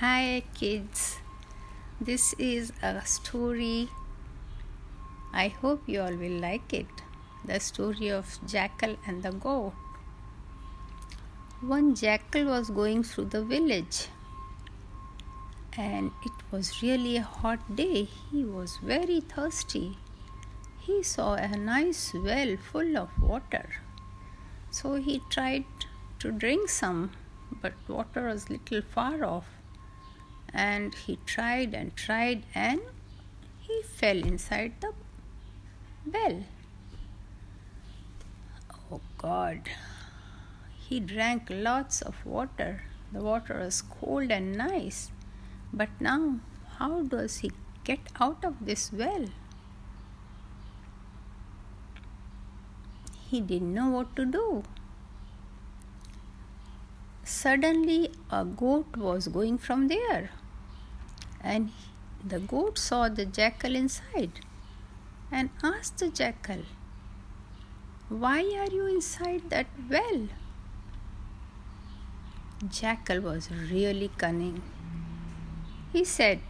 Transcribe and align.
Hi, 0.00 0.42
kids. 0.52 1.20
This 2.02 2.34
is 2.34 2.70
a 2.82 3.00
story. 3.06 3.88
I 5.32 5.48
hope 5.48 5.88
you 5.88 6.02
all 6.02 6.14
will 6.14 6.38
like 6.38 6.74
it. 6.74 7.00
The 7.46 7.58
story 7.60 8.10
of 8.10 8.38
Jackal 8.46 8.98
and 9.06 9.22
the 9.22 9.32
Goat. 9.32 9.72
One 11.62 11.94
jackal 11.94 12.44
was 12.44 12.68
going 12.68 13.04
through 13.04 13.30
the 13.36 13.42
village, 13.42 14.08
and 15.78 16.10
it 16.26 16.46
was 16.50 16.82
really 16.82 17.16
a 17.16 17.22
hot 17.22 17.74
day. 17.74 18.06
He 18.30 18.44
was 18.44 18.78
very 18.82 19.20
thirsty. 19.22 19.96
He 20.78 21.02
saw 21.02 21.34
a 21.36 21.56
nice 21.56 22.12
well 22.12 22.58
full 22.70 22.98
of 22.98 23.18
water. 23.18 23.66
So 24.70 24.96
he 24.96 25.22
tried 25.30 25.64
to 26.18 26.32
drink 26.32 26.68
some, 26.68 27.12
but 27.62 27.72
water 27.88 28.28
was 28.28 28.50
little 28.50 28.82
far 28.82 29.24
off 29.24 29.46
and 30.56 30.94
he 30.94 31.18
tried 31.26 31.74
and 31.74 31.94
tried 31.94 32.44
and 32.54 32.80
he 33.60 33.82
fell 33.82 34.22
inside 34.32 34.72
the 34.80 34.92
well. 36.12 36.44
Oh 38.90 39.00
God! 39.18 39.68
He 40.88 41.00
drank 41.00 41.48
lots 41.50 42.00
of 42.00 42.24
water. 42.24 42.84
The 43.12 43.22
water 43.22 43.58
was 43.58 43.82
cold 43.82 44.30
and 44.30 44.56
nice. 44.56 45.10
But 45.72 45.90
now, 46.00 46.38
how 46.78 47.02
does 47.02 47.38
he 47.38 47.50
get 47.84 48.00
out 48.20 48.44
of 48.44 48.64
this 48.64 48.92
well? 48.92 49.26
He 53.28 53.40
didn't 53.40 53.74
know 53.74 53.90
what 53.90 54.16
to 54.16 54.24
do. 54.24 54.62
Suddenly, 57.24 58.12
a 58.30 58.44
goat 58.44 58.96
was 58.96 59.26
going 59.26 59.58
from 59.58 59.88
there, 59.88 60.30
and 61.54 61.70
the 62.32 62.40
goat 62.52 62.78
saw 62.78 63.08
the 63.08 63.24
jackal 63.24 63.76
inside 63.76 64.40
and 65.30 65.50
asked 65.62 65.98
the 65.98 66.08
jackal, 66.08 66.62
Why 68.08 68.40
are 68.62 68.72
you 68.78 68.86
inside 68.86 69.50
that 69.50 69.66
well? 69.90 70.28
Jackal 72.68 73.20
was 73.20 73.50
really 73.50 74.10
cunning. 74.18 74.62
He 75.92 76.04
said, 76.04 76.40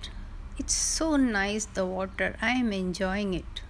It's 0.58 0.74
so 0.74 1.16
nice 1.16 1.66
the 1.66 1.84
water, 1.84 2.36
I 2.40 2.52
am 2.52 2.72
enjoying 2.72 3.34
it. 3.34 3.62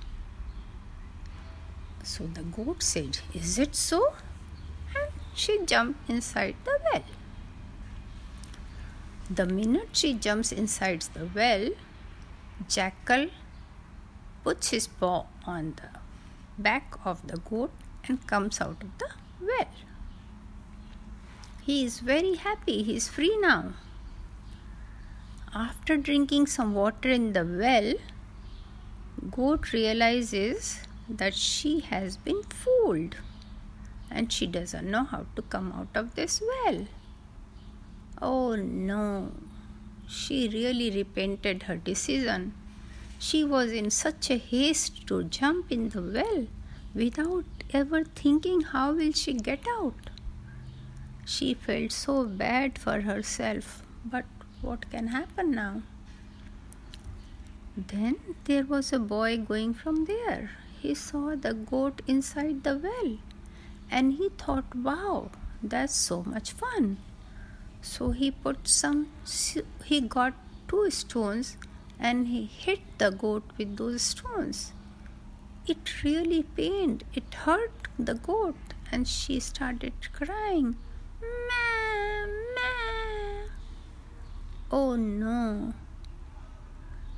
So 2.04 2.26
the 2.26 2.42
goat 2.42 2.82
said, 2.82 3.18
Is 3.34 3.58
it 3.58 3.74
so? 3.74 4.14
And 4.94 5.12
she 5.34 5.58
jumped 5.64 6.08
inside 6.08 6.54
the 6.64 6.78
well. 6.84 7.15
The 9.28 9.44
minute 9.44 9.88
she 9.92 10.14
jumps 10.14 10.52
inside 10.52 11.02
the 11.12 11.28
well, 11.34 11.70
Jackal 12.68 13.30
puts 14.44 14.70
his 14.70 14.86
paw 14.86 15.26
on 15.44 15.74
the 15.76 15.98
back 16.62 16.96
of 17.04 17.26
the 17.26 17.38
goat 17.38 17.72
and 18.06 18.24
comes 18.28 18.60
out 18.60 18.82
of 18.82 18.98
the 18.98 19.08
well. 19.40 19.68
He 21.62 21.84
is 21.84 21.98
very 21.98 22.36
happy, 22.36 22.84
he 22.84 22.94
is 22.94 23.08
free 23.08 23.36
now. 23.40 23.72
After 25.52 25.96
drinking 25.96 26.46
some 26.46 26.74
water 26.74 27.08
in 27.08 27.32
the 27.32 27.44
well, 27.44 27.94
goat 29.32 29.72
realizes 29.72 30.86
that 31.08 31.34
she 31.34 31.80
has 31.80 32.16
been 32.16 32.44
fooled 32.44 33.16
and 34.08 34.32
she 34.32 34.46
doesn't 34.46 34.88
know 34.88 35.02
how 35.02 35.26
to 35.34 35.42
come 35.42 35.72
out 35.72 35.88
of 35.94 36.14
this 36.14 36.40
well. 36.40 36.86
Oh 38.20 38.54
no, 38.56 39.32
she 40.08 40.48
really 40.48 40.90
repented 40.90 41.64
her 41.64 41.76
decision. 41.76 42.54
She 43.18 43.44
was 43.44 43.70
in 43.72 43.90
such 43.90 44.30
a 44.30 44.36
haste 44.36 45.06
to 45.06 45.24
jump 45.24 45.72
in 45.72 45.88
the 45.90 46.02
well 46.02 46.46
without 46.94 47.44
ever 47.72 48.04
thinking 48.04 48.60
how 48.62 48.92
will 48.92 49.12
she 49.12 49.32
get 49.32 49.66
out. 49.68 50.10
She 51.24 51.54
felt 51.54 51.92
so 51.92 52.24
bad 52.24 52.78
for 52.78 53.00
herself, 53.00 53.82
but 54.04 54.24
what 54.62 54.90
can 54.90 55.08
happen 55.08 55.50
now? 55.50 55.82
Then 57.76 58.16
there 58.44 58.64
was 58.64 58.92
a 58.92 58.98
boy 58.98 59.36
going 59.38 59.74
from 59.74 60.06
there. 60.06 60.52
He 60.80 60.94
saw 60.94 61.36
the 61.36 61.52
goat 61.52 62.00
inside 62.06 62.64
the 62.64 62.78
well 62.78 63.18
and 63.90 64.14
he 64.14 64.30
thought, 64.30 64.74
wow, 64.74 65.30
that's 65.62 65.94
so 65.94 66.22
much 66.22 66.52
fun. 66.52 66.98
So 67.86 68.10
he 68.10 68.30
put 68.30 68.68
some, 68.68 69.08
he 69.84 70.00
got 70.00 70.34
two 70.68 70.90
stones 70.90 71.56
and 71.98 72.26
he 72.26 72.44
hit 72.44 72.80
the 72.98 73.10
goat 73.10 73.44
with 73.56 73.76
those 73.76 74.02
stones. 74.02 74.72
It 75.66 76.02
really 76.02 76.42
pained, 76.42 77.04
it 77.14 77.32
hurt 77.32 77.88
the 77.98 78.14
goat, 78.14 78.56
and 78.90 79.08
she 79.08 79.38
started 79.40 79.94
crying. 80.12 80.76
Meh, 81.22 82.26
meh. 82.56 83.48
Oh 84.70 84.96
no, 84.96 85.72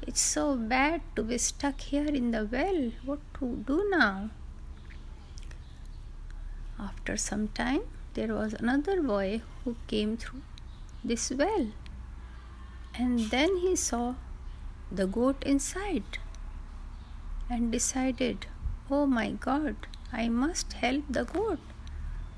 it's 0.06 0.20
so 0.20 0.54
bad 0.54 1.00
to 1.16 1.22
be 1.22 1.38
stuck 1.38 1.80
here 1.80 2.06
in 2.06 2.30
the 2.30 2.44
well. 2.44 2.92
What 3.04 3.20
to 3.40 3.64
do 3.66 3.86
now? 3.90 4.30
After 6.78 7.16
some 7.16 7.48
time, 7.48 7.80
there 8.14 8.34
was 8.34 8.52
another 8.54 9.02
boy 9.02 9.42
who 9.64 9.76
came 9.88 10.16
through 10.16 10.42
this 11.08 11.30
well, 11.30 11.68
and 12.94 13.30
then 13.30 13.56
he 13.56 13.74
saw 13.74 14.14
the 14.90 15.06
goat 15.06 15.42
inside 15.44 16.18
and 17.50 17.72
decided, 17.72 18.46
Oh 18.90 19.06
my 19.06 19.30
God, 19.32 19.76
I 20.12 20.28
must 20.28 20.72
help 20.74 21.04
the 21.10 21.24
goat, 21.24 21.60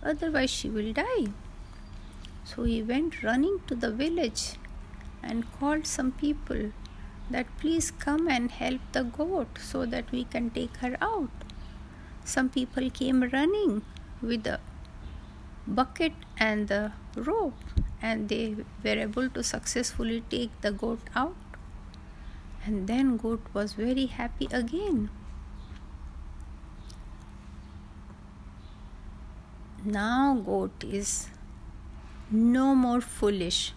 otherwise, 0.03 0.50
she 0.50 0.69
will 0.69 0.92
die. 0.92 1.26
So 2.44 2.64
he 2.64 2.82
went 2.82 3.22
running 3.22 3.60
to 3.69 3.75
the 3.75 3.92
village 3.92 4.54
and 5.22 5.53
called 5.59 5.86
some 5.86 6.12
people 6.12 6.72
that 7.30 7.47
please 7.59 7.91
come 7.91 8.28
and 8.28 8.50
help 8.50 8.80
the 8.92 9.04
goat 9.04 9.59
so 9.59 9.86
that 9.86 10.10
we 10.10 10.25
can 10.25 10.50
take 10.50 10.76
her 10.78 10.97
out. 11.00 11.30
Some 12.25 12.48
people 12.48 12.91
came 12.91 13.22
running 13.32 13.82
with 14.20 14.47
a 14.47 14.59
bucket 15.66 16.12
and 16.38 16.69
the 16.69 16.92
rope 17.14 17.79
and 18.02 18.28
they 18.28 18.56
were 18.84 18.98
able 19.06 19.28
to 19.28 19.42
successfully 19.42 20.22
take 20.30 20.50
the 20.60 20.72
goat 20.72 21.00
out. 21.14 21.36
And 22.64 22.86
then 22.86 23.16
goat 23.16 23.40
was 23.52 23.72
very 23.72 24.06
happy 24.06 24.48
again. 24.50 25.10
Now 29.84 30.34
goat 30.34 30.84
is 30.84 31.28
no 32.30 32.74
more 32.74 33.00
foolish. 33.00 33.72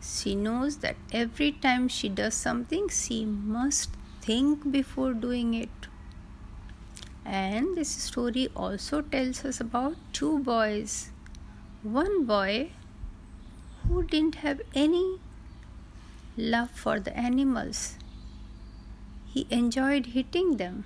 She 0.00 0.34
knows 0.34 0.78
that 0.78 0.96
every 1.12 1.52
time 1.52 1.88
she 1.88 2.08
does 2.08 2.34
something 2.34 2.88
she 2.88 3.24
must 3.24 3.90
think 4.20 4.70
before 4.70 5.12
doing 5.12 5.54
it. 5.54 5.68
And 7.24 7.76
this 7.76 7.90
story 7.90 8.48
also 8.56 9.02
tells 9.02 9.44
us 9.44 9.60
about 9.60 9.96
two 10.12 10.38
boys. 10.38 11.10
One 11.82 12.24
boy 12.24 12.70
who 13.88 14.02
didn't 14.02 14.36
have 14.36 14.60
any 14.74 15.18
love 16.36 16.70
for 16.70 16.98
the 17.00 17.16
animals, 17.16 17.96
he 19.26 19.46
enjoyed 19.50 20.06
hitting 20.06 20.56
them. 20.56 20.84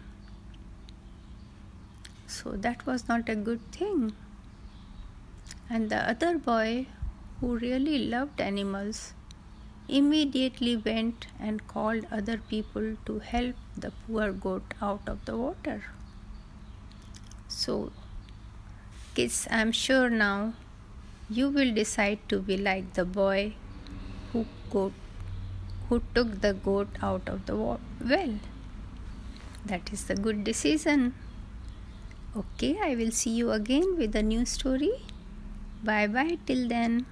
So 2.26 2.50
that 2.52 2.86
was 2.86 3.08
not 3.08 3.28
a 3.28 3.34
good 3.34 3.60
thing. 3.72 4.12
And 5.68 5.90
the 5.90 6.08
other 6.08 6.38
boy 6.38 6.86
who 7.40 7.56
really 7.58 7.98
loved 7.98 8.40
animals 8.40 9.14
immediately 9.88 10.76
went 10.76 11.26
and 11.38 11.66
called 11.66 12.06
other 12.10 12.38
people 12.38 12.96
to 13.06 13.18
help 13.18 13.56
the 13.76 13.92
poor 14.06 14.32
goat 14.32 14.74
out 14.80 15.08
of 15.08 15.24
the 15.24 15.36
water. 15.36 15.82
So, 17.48 17.92
kids, 19.14 19.48
I'm 19.50 19.72
sure 19.72 20.08
now 20.08 20.54
you 21.30 21.48
will 21.48 21.72
decide 21.72 22.18
to 22.28 22.40
be 22.40 22.56
like 22.56 22.94
the 22.94 23.04
boy 23.04 23.54
who 24.32 24.46
goat, 24.70 24.92
who 25.88 26.02
took 26.14 26.40
the 26.40 26.52
goat 26.52 26.88
out 27.02 27.28
of 27.28 27.46
the 27.46 27.54
well. 27.56 28.34
That 29.64 29.92
is 29.92 30.04
the 30.04 30.16
good 30.16 30.42
decision. 30.42 31.14
Okay, 32.36 32.78
I 32.82 32.94
will 32.96 33.12
see 33.12 33.30
you 33.30 33.52
again 33.52 33.96
with 33.96 34.16
a 34.16 34.22
new 34.22 34.44
story. 34.44 34.92
Bye 35.84 36.06
bye 36.08 36.38
till 36.46 36.68
then. 36.68 37.06